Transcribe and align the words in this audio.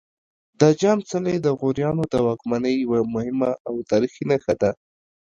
د 0.59 0.61
جام 0.81 0.99
څلی 1.11 1.35
د 1.41 1.47
غوریانو 1.59 2.03
د 2.13 2.15
واکمنۍ 2.27 2.75
یوه 2.85 2.99
مهمه 3.15 3.49
او 3.67 3.73
تاریخي 3.91 4.23
نښه 4.31 4.53
ده 4.61 4.71